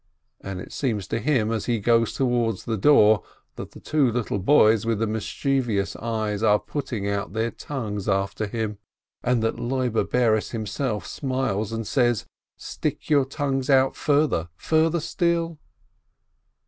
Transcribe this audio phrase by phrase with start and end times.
[0.39, 3.21] and it seems to him, as he goes toward the door,
[3.55, 8.47] that the two little boys with the mischievous eyes are putting out their tongues after
[8.47, 8.79] him,
[9.21, 12.25] and that Loibe Bares himself smiles and says,
[12.57, 15.59] "Stick your tongues out further, further still